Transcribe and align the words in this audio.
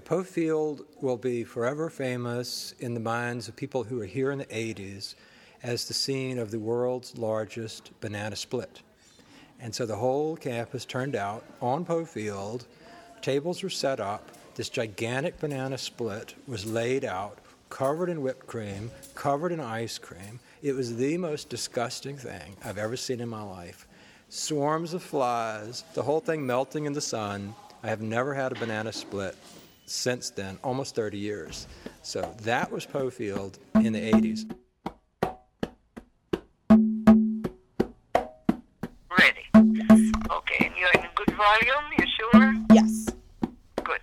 Poe 0.00 0.24
Field 0.24 0.86
will 1.02 1.18
be 1.18 1.44
forever 1.44 1.90
famous 1.90 2.74
in 2.80 2.94
the 2.94 3.00
minds 3.00 3.46
of 3.46 3.54
people 3.54 3.84
who 3.84 4.00
are 4.00 4.06
here 4.06 4.30
in 4.30 4.38
the 4.38 4.46
80s 4.46 5.16
as 5.62 5.84
the 5.84 5.92
scene 5.92 6.38
of 6.38 6.50
the 6.50 6.58
world's 6.58 7.18
largest 7.18 7.90
banana 8.00 8.34
split. 8.34 8.80
And 9.60 9.74
so 9.74 9.84
the 9.84 9.96
whole 9.96 10.34
campus 10.38 10.86
turned 10.86 11.14
out 11.14 11.44
on 11.60 11.84
Poe 11.84 12.06
Field, 12.06 12.64
tables 13.20 13.62
were 13.62 13.68
set 13.68 14.00
up, 14.00 14.30
this 14.54 14.70
gigantic 14.70 15.38
banana 15.38 15.76
split 15.76 16.36
was 16.46 16.64
laid 16.64 17.04
out, 17.04 17.40
covered 17.68 18.08
in 18.08 18.22
whipped 18.22 18.46
cream, 18.46 18.90
covered 19.14 19.52
in 19.52 19.60
ice 19.60 19.98
cream. 19.98 20.40
It 20.62 20.72
was 20.72 20.96
the 20.96 21.18
most 21.18 21.50
disgusting 21.50 22.16
thing 22.16 22.56
I've 22.64 22.78
ever 22.78 22.96
seen 22.96 23.20
in 23.20 23.28
my 23.28 23.42
life. 23.42 23.86
Swarms 24.30 24.94
of 24.94 25.02
flies, 25.02 25.84
the 25.92 26.02
whole 26.02 26.20
thing 26.20 26.46
melting 26.46 26.86
in 26.86 26.94
the 26.94 27.02
sun. 27.02 27.54
I 27.82 27.88
have 27.88 28.00
never 28.00 28.32
had 28.32 28.52
a 28.52 28.58
banana 28.58 28.92
split 28.92 29.36
since 29.92 30.30
then, 30.30 30.58
almost 30.64 30.94
30 30.94 31.18
years. 31.18 31.66
So 32.00 32.34
that 32.42 32.72
was 32.72 32.86
Poe 32.86 33.10
Field 33.10 33.58
in 33.74 33.92
the 33.92 34.00
80s. 34.00 34.50
Ready. 39.18 39.44
Okay, 40.30 40.66
and 40.66 40.74
you're 40.78 40.92
in 40.94 41.08
good 41.14 41.36
volume, 41.36 41.84
you 41.98 42.06
sure? 42.18 42.54
Yes. 42.72 43.08
Good. 43.84 44.00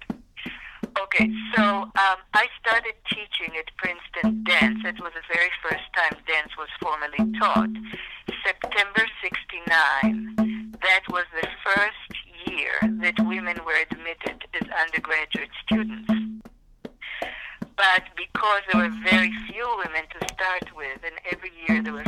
Okay, 0.99 1.31
so 1.55 1.63
um, 1.63 2.20
I 2.34 2.45
started 2.62 2.93
teaching 3.09 3.57
at 3.57 3.65
Princeton 3.77 4.43
dance. 4.43 4.79
It 4.85 5.01
was 5.01 5.12
the 5.15 5.34
very 5.34 5.49
first 5.63 5.84
time 5.95 6.20
dance 6.27 6.51
was 6.57 6.70
formally 6.79 7.40
taught. 7.40 7.70
September 8.45 9.05
69. 9.23 10.70
That 10.81 11.01
was 11.09 11.26
the 11.41 11.48
first 11.65 12.18
year 12.48 12.71
that 13.02 13.20
women 13.20 13.57
were 13.66 13.77
admitted 13.89 14.43
as 14.59 14.67
undergraduate 14.85 15.49
students. 15.63 16.11
But 17.75 18.03
because 18.17 18.62
there 18.71 18.81
were 18.81 18.95
very 19.03 19.31
few 19.48 19.65
women 19.77 20.04
to 20.12 20.27
start 20.34 20.76
with, 20.76 20.99
and 21.04 21.15
every 21.32 21.51
year 21.67 21.82
there 21.82 21.93
were 21.93 22.04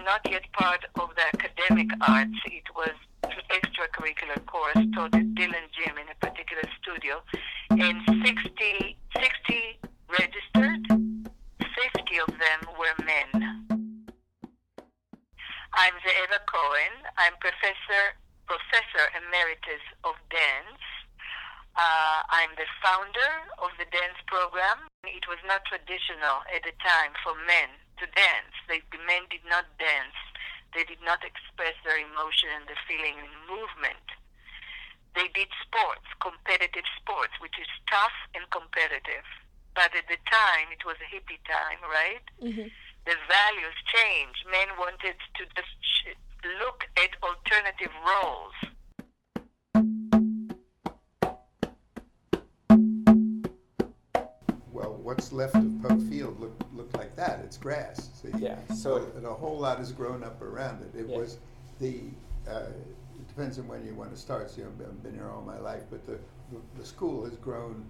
were 0.00 0.04
not 0.04 0.20
yet 0.30 0.44
part 0.52 0.84
of 0.96 1.10
the 1.16 1.26
academic 1.34 1.90
arts. 2.08 2.38
It 2.46 2.64
was 2.74 2.94
an 3.24 3.42
extracurricular 3.50 4.44
course 4.46 4.78
taught 4.94 5.14
at 5.14 5.34
Dillon 5.34 5.68
Gym 5.76 5.96
in 5.98 6.08
a 6.08 6.16
particular 6.20 6.62
studio. 6.80 7.20
And 7.70 8.00
60, 8.24 8.96
60 9.16 9.78
registered, 10.08 10.82
50 10.88 12.20
of 12.20 12.32
them 12.38 12.60
were 12.78 12.96
men. 13.04 13.28
I'm 15.72 15.94
Ze'eva 16.04 16.40
Cohen. 16.48 16.94
I'm 17.18 17.36
professor, 17.40 18.16
professor 18.46 19.04
emeritus 19.16 19.84
of 20.04 20.14
dance. 20.30 20.84
Uh, 21.76 22.20
I'm 22.28 22.50
the 22.56 22.68
founder 22.82 23.32
of 23.62 23.70
the 23.78 23.86
dance 23.92 24.18
program. 24.26 24.88
It 25.04 25.28
was 25.28 25.38
not 25.46 25.64
traditional 25.64 26.44
at 26.54 26.64
the 26.64 26.72
time 26.84 27.12
for 27.22 27.34
men 27.46 27.70
to 28.00 28.06
dance. 28.16 28.59
They, 28.70 28.78
the 28.94 29.02
men 29.02 29.26
did 29.26 29.42
not 29.50 29.66
dance. 29.82 30.14
They 30.70 30.86
did 30.86 31.02
not 31.02 31.26
express 31.26 31.74
their 31.82 31.98
emotion 31.98 32.54
and 32.54 32.70
the 32.70 32.78
feeling 32.86 33.18
in 33.18 33.34
movement. 33.50 34.06
They 35.18 35.26
did 35.34 35.50
sports, 35.66 36.06
competitive 36.22 36.86
sports, 37.02 37.34
which 37.42 37.58
is 37.58 37.66
tough 37.90 38.14
and 38.38 38.46
competitive. 38.54 39.26
But 39.74 39.90
at 39.98 40.06
the 40.06 40.22
time, 40.30 40.70
it 40.70 40.86
was 40.86 40.94
a 41.02 41.10
hippie 41.10 41.42
time, 41.50 41.82
right? 41.82 42.22
Mm-hmm. 42.38 42.70
The 43.10 43.16
values 43.26 43.76
changed. 43.90 44.46
Men 44.46 44.70
wanted 44.78 45.18
to 45.18 45.42
just 45.58 45.74
look 46.62 46.86
at 46.94 47.18
alternative 47.26 47.90
roles 48.06 48.54
what's 55.10 55.32
left 55.32 55.56
of 55.56 55.82
Poe 55.82 55.98
Field 56.08 56.38
looked 56.38 56.62
look 56.72 56.96
like 56.96 57.16
that. 57.16 57.40
It's 57.40 57.56
grass. 57.56 58.10
See? 58.14 58.28
Yeah. 58.38 58.58
So 58.76 59.10
and 59.16 59.26
a 59.26 59.34
whole 59.34 59.58
lot 59.58 59.78
has 59.78 59.90
grown 59.90 60.22
up 60.22 60.40
around 60.40 60.82
it. 60.82 60.96
It 60.96 61.06
yeah. 61.08 61.18
was 61.18 61.38
the. 61.80 62.02
Uh, 62.48 62.66
it 63.18 63.28
depends 63.28 63.58
on 63.58 63.66
when 63.66 63.84
you 63.84 63.94
want 63.94 64.12
to 64.12 64.16
start. 64.16 64.50
So, 64.50 64.58
you 64.58 64.64
know, 64.64 64.70
I've 64.70 65.02
been 65.02 65.14
here 65.14 65.28
all 65.28 65.42
my 65.42 65.58
life, 65.58 65.82
but 65.90 66.06
the 66.06 66.18
the 66.78 66.84
school 66.84 67.24
has 67.24 67.34
grown 67.36 67.84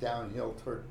downhill 0.00 0.54
toward 0.62 0.84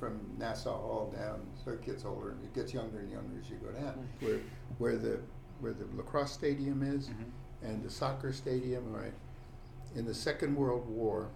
from 0.00 0.18
Nassau 0.36 0.72
Hall 0.72 1.14
down, 1.16 1.40
so 1.64 1.70
it 1.70 1.86
gets 1.86 2.04
older 2.04 2.30
and 2.30 2.44
it 2.44 2.52
gets 2.52 2.74
younger 2.74 2.98
and 2.98 3.10
younger 3.10 3.38
as 3.40 3.48
you 3.48 3.56
go 3.56 3.70
down. 3.70 3.94
Mm-hmm. 3.94 4.26
Where 4.26 4.40
where 4.78 4.96
the 4.96 5.20
where 5.60 5.72
the 5.74 5.86
lacrosse 5.96 6.32
stadium 6.32 6.82
is, 6.82 7.06
mm-hmm. 7.06 7.66
and 7.68 7.84
the 7.84 7.90
soccer 7.90 8.32
stadium, 8.32 8.92
right? 8.92 9.14
In 9.94 10.06
the 10.06 10.14
Second 10.14 10.56
World 10.56 10.88
War, 10.88 11.28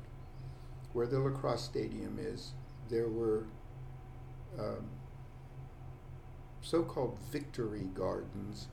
where 0.94 1.06
the 1.06 1.20
lacrosse 1.20 1.62
stadium 1.62 2.18
is, 2.18 2.52
there 2.88 3.08
were 3.08 3.44
um, 4.58 4.86
so-called 6.62 7.16
victory 7.30 7.88
gardens 7.94 8.68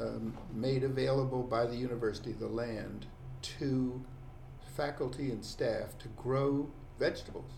um, 0.00 0.34
made 0.54 0.82
available 0.82 1.42
by 1.42 1.66
the 1.66 1.76
university, 1.76 2.32
the 2.32 2.46
land, 2.46 3.06
to 3.42 4.02
faculty 4.76 5.30
and 5.30 5.44
staff 5.44 5.98
to 5.98 6.08
grow 6.08 6.70
vegetables. 6.98 7.52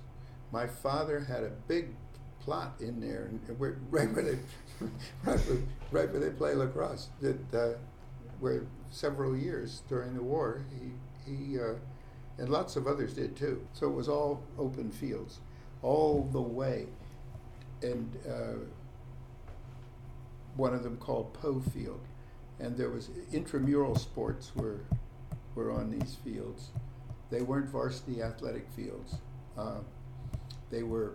My 0.50 0.66
father 0.66 1.20
had 1.20 1.44
a 1.44 1.50
big 1.68 1.90
plot 2.40 2.74
in 2.80 3.00
there, 3.00 3.26
and 3.26 3.58
where, 3.58 3.78
right 3.90 4.12
where 4.12 4.24
they, 4.24 4.38
right 5.24 5.38
where, 5.38 5.58
right 5.92 6.10
where 6.10 6.20
they 6.20 6.30
play 6.30 6.54
lacrosse, 6.54 7.08
that 7.20 7.54
uh, 7.54 7.78
where 8.40 8.66
several 8.90 9.36
years 9.36 9.82
during 9.88 10.14
the 10.14 10.22
war 10.22 10.64
he 10.78 10.90
he 11.30 11.58
uh, 11.58 11.74
and 12.38 12.48
lots 12.48 12.76
of 12.76 12.86
others 12.86 13.14
did 13.14 13.36
too. 13.36 13.64
So 13.72 13.86
it 13.86 13.94
was 13.94 14.08
all 14.08 14.42
open 14.58 14.90
fields 14.90 15.38
all 15.82 16.28
the 16.32 16.40
way. 16.40 16.86
And 17.82 18.16
uh, 18.28 18.64
one 20.56 20.74
of 20.74 20.82
them 20.82 20.96
called 20.96 21.32
Poe 21.34 21.60
Field. 21.60 22.00
And 22.60 22.76
there 22.76 22.90
was 22.90 23.10
intramural 23.32 23.96
sports 23.96 24.52
were, 24.54 24.80
were 25.54 25.72
on 25.72 25.90
these 25.90 26.16
fields. 26.24 26.68
They 27.30 27.42
weren't 27.42 27.68
varsity 27.68 28.22
athletic 28.22 28.68
fields. 28.76 29.16
Uh, 29.58 29.80
they 30.70 30.82
were, 30.82 31.14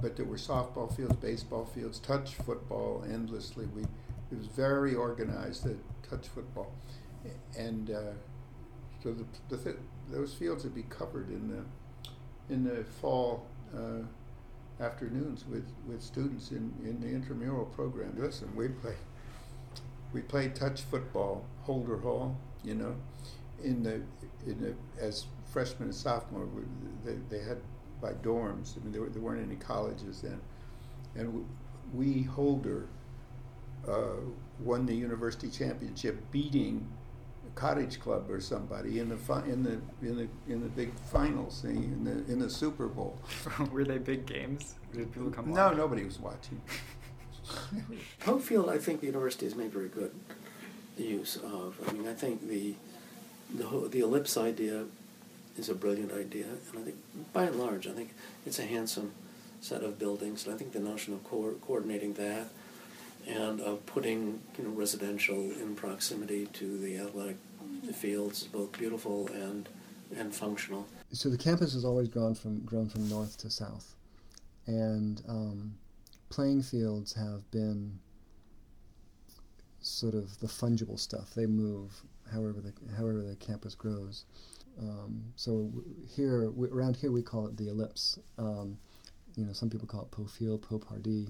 but 0.00 0.16
there 0.16 0.24
were 0.24 0.36
softball 0.36 0.94
fields, 0.94 1.16
baseball 1.16 1.66
fields, 1.66 1.98
touch 1.98 2.34
football 2.34 3.04
endlessly. 3.10 3.66
We, 3.74 3.82
it 3.82 4.38
was 4.38 4.46
very 4.46 4.94
organized, 4.94 5.64
the 5.64 5.76
touch 6.08 6.28
football. 6.28 6.72
And 7.56 7.90
uh, 7.90 8.14
so 9.02 9.12
the, 9.12 9.24
the 9.48 9.62
th- 9.62 9.76
those 10.10 10.32
fields 10.32 10.64
would 10.64 10.74
be 10.74 10.84
covered 10.84 11.28
in 11.28 11.48
the, 11.48 12.54
in 12.54 12.64
the 12.64 12.84
fall 13.00 13.46
uh, 13.76 14.82
afternoons 14.82 15.44
with, 15.46 15.66
with 15.88 16.02
students 16.02 16.50
in, 16.50 16.72
in 16.84 17.00
the 17.00 17.08
intramural 17.08 17.66
program. 17.66 18.14
Listen, 18.18 18.54
we 18.54 18.68
play 18.68 18.94
we 20.12 20.20
play 20.22 20.48
touch 20.48 20.82
football, 20.82 21.44
Holder 21.62 21.98
Hall, 21.98 22.36
you 22.64 22.74
know, 22.74 22.94
in 23.62 23.82
the 23.82 24.00
in 24.46 24.60
the 24.60 24.74
as 25.02 25.26
freshmen 25.44 25.88
and 25.88 25.94
sophomore, 25.94 26.48
they, 27.04 27.16
they 27.28 27.42
had 27.42 27.58
by 28.00 28.12
dorms. 28.12 28.76
I 28.76 28.84
mean, 28.84 28.92
there, 28.92 29.02
were, 29.02 29.08
there 29.08 29.22
weren't 29.22 29.44
any 29.44 29.56
colleges 29.56 30.20
then, 30.22 30.40
and 31.14 31.46
we 31.94 32.22
Holder 32.22 32.88
uh, 33.88 34.20
won 34.60 34.86
the 34.86 34.94
university 34.94 35.50
championship, 35.50 36.18
beating 36.30 36.86
Cottage 37.56 37.98
Club 37.98 38.30
or 38.30 38.38
somebody 38.38 38.98
in 39.00 39.08
the 39.08 39.16
fi- 39.16 39.44
in 39.46 39.64
the 39.64 39.80
in 40.06 40.16
the 40.16 40.28
in 40.46 40.60
the 40.60 40.68
big 40.68 40.92
finals 41.10 41.64
in 41.64 42.04
the 42.04 42.32
in 42.32 42.38
the 42.38 42.50
Super 42.50 42.86
Bowl. 42.86 43.18
Were 43.72 43.82
they 43.82 43.98
big 43.98 44.26
games? 44.26 44.74
Did 44.94 45.12
people 45.12 45.30
come? 45.30 45.52
No, 45.52 45.72
nobody 45.72 46.04
was 46.04 46.20
watching. 46.20 46.60
Poe 48.20 48.38
Field, 48.38 48.68
I 48.68 48.78
think 48.78 49.00
the 49.00 49.06
university 49.06 49.46
has 49.46 49.54
made 49.54 49.72
very 49.72 49.88
good 49.88 50.12
use 50.98 51.36
of. 51.36 51.76
I 51.88 51.92
mean, 51.92 52.06
I 52.06 52.12
think 52.12 52.46
the 52.46 52.74
the 53.54 53.64
whole, 53.64 53.88
the 53.88 54.00
ellipse 54.00 54.36
idea 54.36 54.84
is 55.56 55.70
a 55.70 55.74
brilliant 55.74 56.12
idea, 56.12 56.46
and 56.46 56.78
I 56.78 56.82
think 56.82 56.96
by 57.32 57.44
and 57.44 57.56
large, 57.56 57.86
I 57.86 57.92
think 57.92 58.10
it's 58.44 58.58
a 58.58 58.66
handsome 58.66 59.12
set 59.62 59.82
of 59.82 59.98
buildings. 59.98 60.44
And 60.44 60.54
I 60.54 60.58
think 60.58 60.72
the 60.72 60.80
notion 60.80 61.14
of 61.14 61.24
co- 61.24 61.54
coordinating 61.66 62.12
that 62.14 62.48
and 63.26 63.60
of 63.60 63.84
putting 63.86 64.40
you 64.58 64.64
know 64.64 64.70
residential 64.70 65.36
in 65.36 65.74
proximity 65.74 66.46
to 66.52 66.78
the 66.78 66.98
athletic 66.98 67.36
fields 67.92 68.42
is 68.42 68.48
both 68.48 68.72
beautiful 68.72 69.28
and 69.28 69.68
and 70.16 70.34
functional. 70.34 70.86
So 71.12 71.28
the 71.28 71.38
campus 71.38 71.72
has 71.72 71.84
always 71.84 72.08
grown 72.08 72.34
from 72.34 72.60
grown 72.64 72.88
from 72.88 73.08
north 73.08 73.36
to 73.38 73.50
south, 73.50 73.94
and 74.66 75.22
um, 75.28 75.74
playing 76.28 76.62
fields 76.62 77.12
have 77.14 77.48
been 77.50 77.98
sort 79.80 80.14
of 80.14 80.38
the 80.40 80.46
fungible 80.46 80.98
stuff. 80.98 81.34
They 81.34 81.46
move 81.46 82.02
however 82.32 82.60
the 82.60 82.72
however 82.96 83.22
the 83.22 83.36
campus 83.36 83.74
grows. 83.74 84.24
Um, 84.78 85.22
so 85.36 85.72
here, 86.14 86.50
we, 86.50 86.68
around 86.68 86.96
here, 86.96 87.10
we 87.10 87.22
call 87.22 87.46
it 87.46 87.56
the 87.56 87.68
ellipse. 87.68 88.18
Um, 88.38 88.76
you 89.36 89.44
know, 89.44 89.52
some 89.52 89.70
people 89.70 89.86
call 89.86 90.02
it 90.02 90.10
Poe 90.10 90.26
Field, 90.26 90.62
Poe 90.62 90.78
Pardee. 90.78 91.28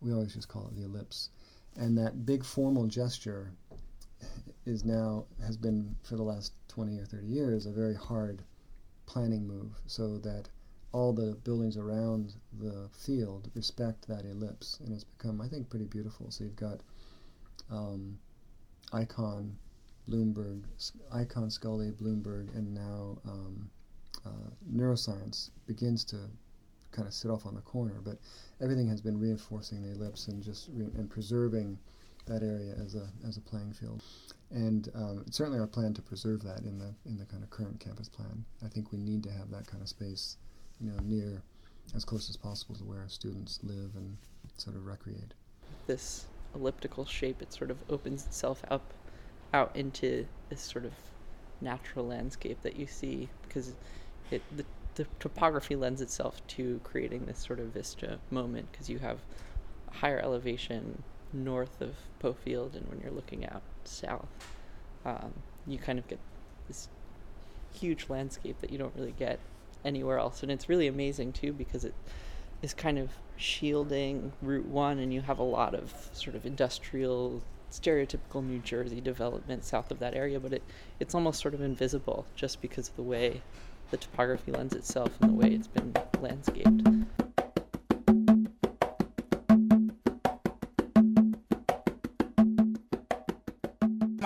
We 0.00 0.12
always 0.12 0.34
just 0.34 0.48
call 0.48 0.68
it 0.68 0.76
the 0.76 0.84
ellipse. 0.84 1.30
And 1.76 1.96
that 1.98 2.26
big 2.26 2.44
formal 2.44 2.86
gesture 2.86 3.52
is 4.66 4.84
now 4.84 5.24
has 5.44 5.56
been 5.56 5.96
for 6.02 6.16
the 6.16 6.22
last 6.22 6.52
20 6.68 6.98
or 6.98 7.04
30 7.04 7.26
years 7.26 7.66
a 7.66 7.72
very 7.72 7.94
hard 7.94 8.42
planning 9.06 9.46
move, 9.46 9.72
so 9.86 10.18
that 10.18 10.48
all 10.92 11.12
the 11.12 11.36
buildings 11.44 11.76
around 11.76 12.34
the 12.60 12.88
field 12.92 13.50
respect 13.54 14.06
that 14.08 14.24
ellipse, 14.24 14.78
and 14.84 14.92
it's 14.92 15.04
become, 15.04 15.40
I 15.40 15.48
think, 15.48 15.68
pretty 15.70 15.86
beautiful. 15.86 16.30
So 16.30 16.44
you've 16.44 16.56
got 16.56 16.80
um, 17.70 18.18
Icahn 18.92 19.52
Bloomberg, 20.08 20.64
Icahn 21.14 21.50
Scully, 21.50 21.92
Bloomberg, 21.92 22.54
and 22.56 22.74
now 22.74 23.18
um, 23.24 23.70
uh, 24.26 24.50
neuroscience 24.72 25.50
begins 25.66 26.04
to 26.06 26.16
kind 26.90 27.06
of 27.06 27.14
sit 27.14 27.30
off 27.30 27.46
on 27.46 27.54
the 27.54 27.60
corner. 27.60 28.00
But 28.02 28.18
everything 28.60 28.88
has 28.88 29.00
been 29.00 29.18
reinforcing 29.18 29.82
the 29.82 29.92
ellipse 29.92 30.26
and 30.26 30.42
just 30.42 30.68
re- 30.72 30.90
and 30.96 31.08
preserving 31.08 31.78
that 32.26 32.42
area 32.42 32.74
as 32.84 32.94
a 32.94 33.08
as 33.26 33.36
a 33.36 33.40
playing 33.40 33.72
field. 33.72 34.02
And 34.50 34.88
um, 34.94 35.24
it's 35.26 35.36
certainly 35.36 35.60
our 35.60 35.66
plan 35.66 35.94
to 35.94 36.02
preserve 36.02 36.42
that 36.42 36.60
in 36.60 36.78
the 36.78 36.94
in 37.06 37.16
the 37.16 37.24
kind 37.24 37.42
of 37.42 37.50
current 37.50 37.80
campus 37.80 38.08
plan. 38.08 38.44
I 38.64 38.68
think 38.68 38.92
we 38.92 38.98
need 38.98 39.22
to 39.24 39.30
have 39.30 39.50
that 39.50 39.66
kind 39.66 39.82
of 39.82 39.88
space, 39.88 40.36
you 40.80 40.90
know, 40.90 40.98
near 41.02 41.42
as 41.94 42.04
close 42.04 42.28
as 42.30 42.36
possible 42.36 42.74
to 42.76 42.84
where 42.84 43.04
students 43.08 43.60
live 43.62 43.96
and 43.96 44.16
sort 44.56 44.76
of 44.76 44.86
recreate. 44.86 45.34
This 45.86 46.26
elliptical 46.54 47.04
shape, 47.04 47.42
it 47.42 47.52
sort 47.52 47.70
of 47.70 47.78
opens 47.88 48.26
itself 48.26 48.62
up 48.70 48.82
out 49.52 49.74
into 49.74 50.26
this 50.48 50.60
sort 50.60 50.84
of 50.84 50.92
natural 51.60 52.06
landscape 52.06 52.60
that 52.62 52.76
you 52.76 52.86
see 52.86 53.28
because 53.42 53.74
it 54.30 54.42
the, 54.56 54.64
the 54.94 55.06
topography 55.18 55.76
lends 55.76 56.00
itself 56.00 56.44
to 56.46 56.80
creating 56.84 57.24
this 57.26 57.38
sort 57.38 57.58
of 57.58 57.66
vista 57.66 58.18
moment 58.30 58.70
because 58.70 58.88
you 58.88 58.98
have 58.98 59.18
higher 59.92 60.20
elevation 60.20 61.02
north 61.32 61.80
of 61.80 61.94
Poe 62.18 62.32
Field 62.32 62.74
and 62.74 62.88
when 62.88 63.00
you're 63.00 63.12
looking 63.12 63.46
out 63.46 63.62
south 63.84 64.28
um, 65.04 65.32
you 65.66 65.78
kind 65.78 65.98
of 65.98 66.06
get 66.08 66.18
this 66.68 66.88
huge 67.72 68.08
landscape 68.08 68.60
that 68.60 68.70
you 68.70 68.78
don't 68.78 68.94
really 68.96 69.14
get 69.18 69.38
anywhere 69.84 70.18
else 70.18 70.42
and 70.42 70.50
it's 70.52 70.68
really 70.68 70.86
amazing 70.86 71.32
too 71.32 71.52
because 71.52 71.84
it 71.84 71.94
is 72.62 72.74
kind 72.74 72.98
of 72.98 73.10
shielding 73.36 74.32
Route 74.42 74.66
1 74.66 74.98
and 74.98 75.14
you 75.14 75.22
have 75.22 75.38
a 75.38 75.44
lot 75.44 75.74
of 75.74 76.10
sort 76.12 76.36
of 76.36 76.44
industrial 76.44 77.42
stereotypical 77.70 78.44
New 78.44 78.58
Jersey 78.58 79.00
development 79.00 79.64
south 79.64 79.90
of 79.90 79.98
that 80.00 80.14
area, 80.14 80.40
but 80.40 80.52
it, 80.52 80.62
it's 80.98 81.14
almost 81.14 81.40
sort 81.40 81.54
of 81.54 81.60
invisible 81.60 82.26
just 82.34 82.60
because 82.60 82.88
of 82.88 82.96
the 82.96 83.02
way 83.02 83.40
the 83.90 83.96
topography 83.96 84.52
lends 84.52 84.74
itself 84.74 85.10
and 85.20 85.30
the 85.30 85.34
way 85.34 85.54
it's 85.54 85.68
been 85.68 85.94
landscaped. 86.20 86.82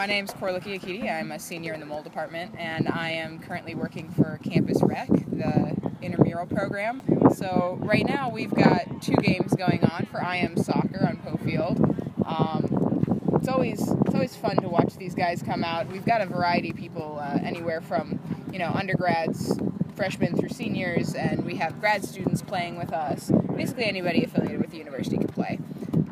My 0.05 0.09
name 0.09 0.27
is 0.27 0.33
Korliki 0.33 0.79
Akiti. 0.79 1.11
I'm 1.11 1.33
a 1.33 1.39
senior 1.39 1.73
in 1.73 1.81
the 1.81 1.87
mold 1.87 2.05
department, 2.05 2.57
and 2.59 2.91
I 2.91 3.09
am 3.09 3.39
currently 3.39 3.75
working 3.75 4.11
for 4.11 4.39
Campus 4.45 4.83
Rec, 4.83 5.09
the 5.09 5.75
intramural 6.03 6.45
program. 6.45 7.01
So 7.35 7.79
right 7.81 8.07
now 8.07 8.29
we've 8.29 8.53
got 8.53 9.01
two 9.01 9.15
games 9.15 9.55
going 9.55 9.83
on 9.83 10.05
for 10.11 10.21
IM 10.21 10.59
soccer 10.59 11.09
on 11.09 11.17
Poe 11.25 11.39
Field. 11.43 11.81
Um, 12.27 13.33
it's 13.33 13.49
always 13.49 13.81
it's 13.81 14.15
always 14.15 14.37
fun 14.37 14.57
to 14.57 14.69
watch 14.69 14.95
these 14.99 15.15
guys 15.15 15.43
come 15.43 15.65
out. 15.65 15.91
We've 15.91 16.05
got 16.05 16.21
a 16.21 16.27
variety 16.27 16.69
of 16.69 16.77
people, 16.77 17.19
uh, 17.19 17.39
anywhere 17.43 17.81
from 17.81 18.21
you 18.53 18.59
know 18.59 18.73
undergrads, 18.75 19.59
freshmen 19.97 20.37
through 20.37 20.51
seniors, 20.51 21.15
and 21.15 21.47
we 21.47 21.57
have 21.57 21.81
grad 21.81 22.05
students 22.05 22.43
playing 22.43 22.77
with 22.77 22.93
us. 22.93 23.31
Basically, 23.57 23.87
anybody 23.87 24.23
affiliated 24.25 24.61
with 24.61 24.71
the 24.71 24.77
university 24.77 25.17
can 25.17 25.29
play, 25.29 25.59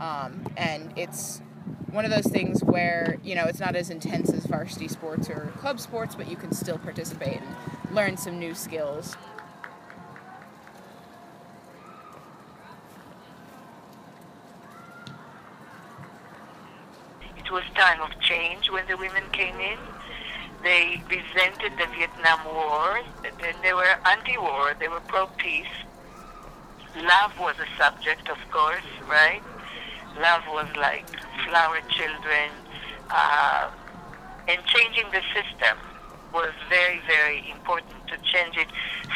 um, 0.01 0.47
and 0.57 0.95
it's 0.97 1.43
one 1.93 2.07
of 2.07 2.11
those 2.11 2.27
things 2.27 2.65
where 2.65 3.19
you 3.23 3.35
know 3.35 3.45
it's 3.45 3.61
not 3.61 3.77
as 3.77 3.91
intense 3.91 4.33
as 4.33 4.47
varsity 4.47 4.89
sports 4.89 5.29
or 5.29 5.53
club 5.59 5.79
sports, 5.79 6.15
but 6.15 6.29
you 6.29 6.37
can 6.37 6.53
still 6.53 6.79
participate 6.79 7.41
and 7.41 7.95
learn 7.95 8.17
some 8.17 8.39
new 8.39 8.55
skills. 8.55 9.15
It 17.37 17.51
was 17.51 17.63
time 17.75 18.01
of 18.01 18.19
change 18.21 18.71
when 18.71 18.87
the 18.87 18.97
women 18.97 19.25
came 19.33 19.61
in. 19.61 19.79
They 20.63 21.03
resented 21.11 21.73
the 21.77 21.87
Vietnam 21.95 22.41
War. 22.47 23.01
They 23.63 23.75
were 23.75 23.99
anti-war. 24.07 24.75
They 24.79 24.89
were 24.89 25.01
pro-peace. 25.01 25.67
Love 26.97 27.39
was 27.39 27.57
a 27.59 27.67
subject, 27.77 28.31
of 28.31 28.39
course, 28.51 28.85
right? 29.09 29.43
Love 30.21 30.43
was 30.49 30.69
like 30.77 31.09
flower 31.47 31.81
children. 31.89 32.51
Uh, 33.11 33.71
and 34.49 34.65
changing 34.67 35.05
the 35.13 35.23
system 35.35 35.79
was 36.33 36.53
very, 36.69 37.01
very 37.07 37.51
important 37.51 38.07
to 38.09 38.17
change 38.19 38.57
it 38.57 38.69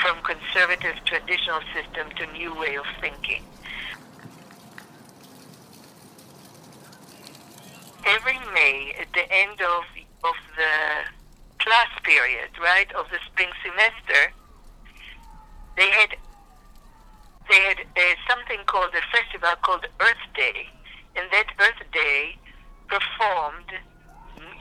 from 0.02 0.16
conservative 0.22 0.96
traditional 1.04 1.60
system 1.75 2.08
to 2.16 2.26
new 2.32 2.54
way 2.54 2.76
of 2.76 2.84
thinking. 3.00 3.43
every 8.06 8.38
May 8.54 8.94
at 9.00 9.12
the 9.12 9.26
end 9.31 9.60
of 9.60 9.84
of 10.25 10.34
the 10.56 10.75
class 11.58 11.88
period, 12.02 12.50
right, 12.60 12.90
of 12.94 13.06
the 13.10 13.19
spring 13.26 13.50
semester, 13.62 14.32
they 15.76 15.90
had 15.90 16.16
they 17.48 17.60
had 17.60 17.81
uh, 17.81 18.00
something 18.28 18.58
called 18.66 18.90
a 18.94 19.02
festival 19.16 19.50
called 19.62 19.87
Earth 20.00 20.26
Day, 20.34 20.69
and 21.16 21.30
that 21.32 21.46
Earth 21.58 21.82
Day 21.92 22.36
performed 22.88 23.72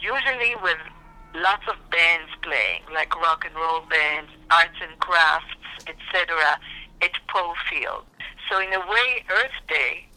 usually 0.01 0.55
with 0.61 0.77
lots 1.35 1.63
of 1.67 1.75
bands 1.89 2.31
playing, 2.41 2.81
like 2.93 3.13
rock 3.15 3.45
and 3.45 3.55
roll 3.55 3.81
bands, 3.89 4.31
arts 4.51 4.77
and 4.81 4.97
crafts, 4.99 5.55
etc., 5.87 6.59
at 7.01 7.11
Poe 7.27 7.53
Field. 7.69 8.05
So 8.49 8.59
in 8.59 8.71
a 8.73 8.79
way, 8.79 9.25
Earth 9.29 9.59
Day 9.67 10.07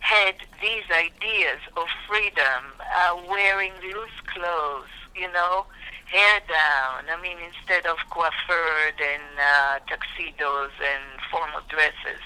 had 0.00 0.34
these 0.60 0.84
ideas 0.90 1.60
of 1.76 1.86
freedom, 2.08 2.62
uh, 2.96 3.16
wearing 3.28 3.72
loose 3.82 4.18
clothes, 4.26 4.88
you 5.14 5.30
know, 5.32 5.66
hair 6.06 6.40
down. 6.48 7.04
I 7.10 7.20
mean, 7.20 7.36
instead 7.38 7.86
of 7.86 7.96
coiffured 8.10 9.00
and 9.00 9.38
uh, 9.38 9.78
tuxedos 9.88 10.72
and 10.80 11.20
formal 11.30 11.60
dresses, 11.68 12.22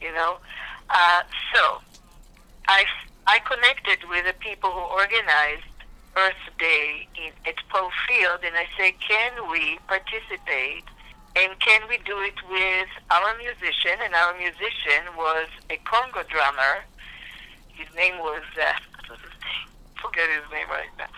you 0.00 0.12
know. 0.12 0.38
Uh, 0.90 1.22
so 1.54 1.80
I, 2.72 2.84
I 3.26 3.38
connected 3.40 4.08
with 4.08 4.24
the 4.24 4.32
people 4.40 4.70
who 4.70 4.80
organized 4.80 5.68
Earth 6.16 6.44
Day 6.58 7.06
in, 7.16 7.32
at 7.44 7.56
Poe 7.68 7.90
Field, 8.08 8.40
and 8.44 8.56
I 8.56 8.66
say, 8.78 8.96
can 8.96 9.50
we 9.50 9.78
participate? 9.88 10.84
And 11.36 11.58
can 11.60 11.88
we 11.88 11.98
do 12.04 12.16
it 12.20 12.36
with 12.48 12.88
our 13.10 13.36
musician? 13.36 14.00
And 14.04 14.14
our 14.14 14.36
musician 14.36 15.12
was 15.16 15.48
a 15.70 15.76
conga 15.84 16.28
drummer 16.28 16.84
his 17.74 17.88
name 17.96 18.18
was, 18.18 18.42
uh, 18.60 18.72
forget 20.02 20.28
his 20.30 20.46
name 20.52 20.68
right 20.68 20.92
now. 20.98 21.08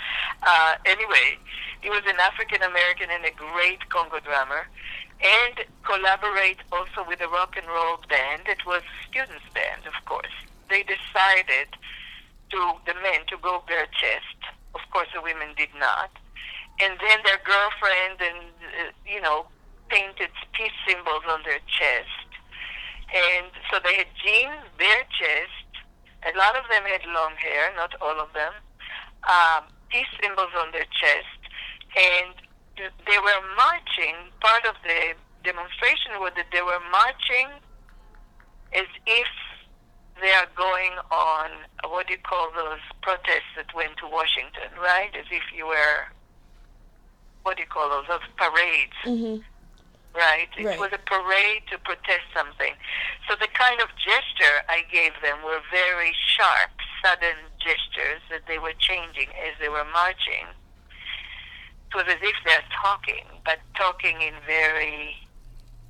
Uh, 0.42 0.75
anyway, 0.87 1.38
he 1.80 1.90
was 1.90 2.02
an 2.06 2.16
African 2.20 2.62
American 2.62 3.08
and 3.11 3.25
a 3.25 3.34
great 3.37 3.80
conga 3.90 4.23
drummer, 4.23 4.66
and 5.20 5.66
collaborate 5.82 6.58
also 6.73 7.04
with 7.06 7.20
a 7.20 7.28
rock 7.28 7.56
and 7.56 7.66
roll 7.66 7.99
band. 8.08 8.42
It 8.46 8.64
was 8.66 8.82
students' 9.08 9.44
band, 9.52 9.87
of 9.87 10.04
course. 10.04 10.34
They 10.68 10.83
decided 10.83 11.68
to 12.50 12.61
the 12.87 12.94
men 12.94 13.26
to 13.28 13.37
go 13.42 13.62
bare 13.66 13.87
chest. 13.87 14.38
Of 14.75 14.80
course, 14.92 15.09
the 15.14 15.23
women 15.23 15.54
did 15.56 15.71
not. 15.78 16.11
And 16.80 16.99
then 16.99 17.18
their 17.25 17.38
girlfriend 17.44 18.21
and 18.21 18.50
uh, 18.61 18.92
you 19.06 19.21
know 19.21 19.47
painted 19.88 20.30
peace 20.52 20.75
symbols 20.87 21.23
on 21.28 21.42
their 21.44 21.61
chest. 21.66 22.28
And 23.14 23.47
so 23.71 23.78
they 23.85 23.94
had 23.94 24.09
jeans, 24.18 24.64
bare 24.78 25.06
chest, 25.12 25.64
a 26.25 26.33
lot 26.38 26.56
of 26.56 26.64
them 26.71 26.85
had 26.88 27.04
long 27.12 27.37
hair, 27.37 27.71
not 27.76 27.92
all 28.00 28.18
of 28.18 28.33
them. 28.33 28.52
Um, 29.28 29.68
peace 29.90 30.09
symbols 30.23 30.52
on 30.56 30.73
their 30.73 30.88
chest, 30.88 31.40
and 31.97 32.33
they 32.76 33.18
were 33.21 33.40
marching. 33.56 34.33
Part 34.40 34.64
of 34.64 34.75
the 34.83 35.14
demonstration 35.44 36.21
was 36.21 36.33
that 36.37 36.49
they 36.52 36.62
were 36.62 36.80
marching 36.90 37.49
as 38.73 38.88
if 39.06 39.28
they 40.21 40.30
are 40.30 40.47
going 40.56 40.92
on 41.11 41.50
what 41.90 42.06
do 42.06 42.12
you 42.12 42.18
call 42.18 42.50
those 42.54 42.80
protests 43.02 43.52
that 43.56 43.75
went 43.75 43.97
to 43.99 44.06
Washington, 44.06 44.71
right? 44.80 45.11
As 45.14 45.26
if 45.30 45.42
you 45.54 45.66
were 45.66 46.09
what 47.42 47.56
do 47.56 47.62
you 47.62 47.68
call 47.68 47.90
those? 47.90 48.06
Those 48.09 48.26
parades. 48.37 48.97
Mm-hmm 49.04 49.42
right? 50.14 50.49
It 50.56 50.64
right. 50.64 50.78
was 50.78 50.90
a 50.94 51.02
parade 51.02 51.66
to 51.71 51.78
protest 51.78 52.25
something. 52.33 52.73
So 53.28 53.35
the 53.35 53.50
kind 53.52 53.83
of 53.83 53.88
gesture 53.99 54.62
I 54.71 54.87
gave 54.90 55.12
them 55.23 55.42
were 55.44 55.61
very 55.71 56.14
sharp, 56.38 56.71
sudden 57.02 57.37
gestures 57.59 58.23
that 58.30 58.47
they 58.47 58.59
were 58.59 58.75
changing 58.78 59.28
as 59.42 59.59
they 59.61 59.68
were 59.68 59.85
marching. 59.92 60.47
It 61.90 61.94
was 61.94 62.06
as 62.09 62.23
if 62.23 62.35
they're 62.47 62.64
talking, 62.80 63.26
but 63.44 63.59
talking 63.76 64.23
in 64.23 64.35
very 64.47 65.16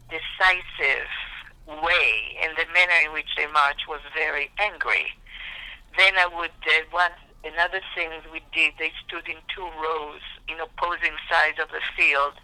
decisive 0.09 1.09
way, 1.67 2.37
and 2.43 2.57
the 2.57 2.67
manner 2.73 2.99
in 3.05 3.13
which 3.13 3.29
they 3.37 3.47
marched 3.47 3.89
was 3.89 4.01
very 4.15 4.51
angry. 4.59 5.13
Then 5.97 6.15
I 6.19 6.27
would 6.27 6.51
uh, 6.67 6.85
one 6.91 7.13
another 7.45 7.81
thing 7.95 8.11
we 8.33 8.41
did. 8.53 8.75
They 8.79 8.93
stood 9.07 9.29
in 9.29 9.37
two 9.55 9.69
rows 9.81 10.25
in 10.49 10.61
opposing 10.61 11.17
sides 11.31 11.59
of 11.61 11.69
the 11.69 11.85
field, 11.97 12.35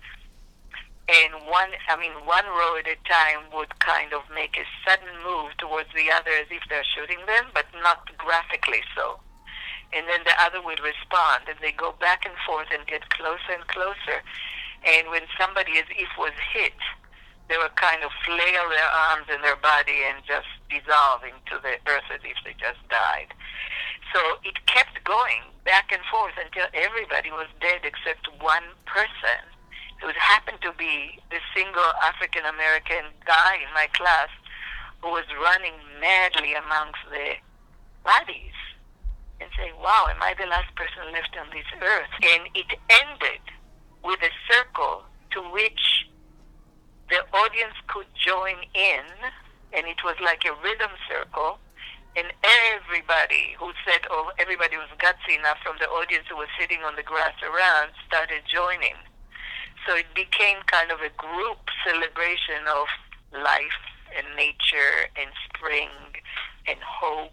and 1.08 1.46
one 1.48 1.70
I 1.88 1.96
mean 1.96 2.14
one 2.24 2.46
row 2.46 2.76
at 2.78 2.86
a 2.86 2.96
time 3.08 3.50
would 3.52 3.78
kind 3.80 4.12
of 4.12 4.22
make 4.32 4.56
a 4.56 4.66
sudden 4.86 5.10
move 5.24 5.56
towards 5.58 5.90
the 5.94 6.10
other 6.10 6.30
as 6.40 6.48
if 6.50 6.62
they're 6.68 6.86
shooting 6.94 7.24
them, 7.26 7.50
but 7.52 7.66
not 7.82 8.08
graphically 8.16 8.82
so. 8.94 9.20
And 9.92 10.06
then 10.06 10.20
the 10.24 10.38
other 10.38 10.62
would 10.62 10.78
respond, 10.78 11.50
and 11.50 11.58
they 11.60 11.72
go 11.72 11.92
back 11.98 12.24
and 12.24 12.34
forth 12.46 12.68
and 12.72 12.86
get 12.86 13.10
closer 13.10 13.50
and 13.52 13.66
closer. 13.66 14.22
And 14.86 15.10
when 15.10 15.22
somebody 15.38 15.78
as 15.78 15.90
if 15.90 16.08
was 16.16 16.32
hit, 16.54 16.78
they 17.50 17.58
would 17.58 17.74
kind 17.74 18.06
of 18.06 18.14
flail 18.24 18.64
their 18.70 18.90
arms 19.10 19.26
and 19.26 19.42
their 19.42 19.58
body 19.58 20.06
and 20.06 20.22
just 20.22 20.46
dissolve 20.70 21.26
into 21.26 21.58
the 21.66 21.82
earth 21.90 22.06
as 22.14 22.22
if 22.22 22.38
they 22.46 22.54
just 22.54 22.78
died. 22.86 23.34
So 24.14 24.38
it 24.46 24.54
kept 24.70 25.02
going 25.02 25.42
back 25.66 25.90
and 25.90 26.00
forth 26.06 26.38
until 26.38 26.70
everybody 26.72 27.34
was 27.34 27.50
dead 27.60 27.82
except 27.82 28.30
one 28.38 28.70
person 28.86 29.42
who 29.98 30.14
happened 30.14 30.62
to 30.62 30.72
be 30.78 31.18
the 31.34 31.42
single 31.50 31.90
African 32.06 32.46
American 32.46 33.10
guy 33.26 33.58
in 33.58 33.74
my 33.74 33.90
class 33.98 34.30
who 35.02 35.10
was 35.10 35.26
running 35.42 35.74
madly 36.00 36.54
amongst 36.54 37.02
the 37.10 37.34
bodies 38.06 38.54
and 39.40 39.50
saying, 39.58 39.74
Wow, 39.82 40.06
am 40.06 40.22
I 40.22 40.34
the 40.38 40.46
last 40.46 40.70
person 40.78 41.10
left 41.12 41.34
on 41.34 41.50
this 41.50 41.66
earth? 41.82 42.14
And 42.22 42.46
it 42.54 42.78
ended 42.88 43.42
with 44.04 44.20
a 44.22 44.32
circle 44.46 45.02
to 45.32 45.40
which 45.50 46.06
the 47.10 47.26
audience 47.36 47.74
could 47.88 48.06
join 48.14 48.56
in, 48.74 49.04
and 49.72 49.86
it 49.86 49.98
was 50.04 50.16
like 50.22 50.44
a 50.46 50.54
rhythm 50.62 50.90
circle. 51.10 51.58
And 52.16 52.26
everybody 52.42 53.54
who 53.58 53.70
said, 53.86 54.00
oh, 54.10 54.32
everybody 54.38 54.76
was 54.76 54.88
gutsy 54.98 55.38
enough 55.38 55.58
from 55.62 55.76
the 55.78 55.86
audience 55.86 56.24
who 56.28 56.36
was 56.36 56.48
sitting 56.58 56.82
on 56.82 56.96
the 56.96 57.02
grass 57.02 57.34
around 57.42 57.90
started 58.06 58.42
joining. 58.52 58.98
So 59.86 59.94
it 59.94 60.06
became 60.14 60.58
kind 60.66 60.90
of 60.90 60.98
a 61.00 61.10
group 61.16 61.58
celebration 61.86 62.66
of 62.66 62.86
life 63.32 63.82
and 64.16 64.26
nature 64.36 65.06
and 65.16 65.30
spring 65.46 65.88
and 66.66 66.78
hope 66.82 67.30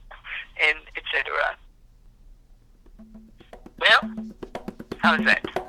and 0.61 0.77
etc. 0.95 1.57
Well, 3.79 4.25
how's 4.99 5.25
that? 5.25 5.66